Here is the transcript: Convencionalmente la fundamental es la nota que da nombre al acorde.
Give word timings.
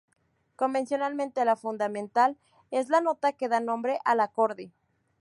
Convencionalmente 0.55 1.45
la 1.45 1.55
fundamental 1.55 2.35
es 2.71 2.89
la 2.89 3.01
nota 3.01 3.33
que 3.33 3.47
da 3.49 3.59
nombre 3.59 3.99
al 4.03 4.21
acorde. 4.21 4.71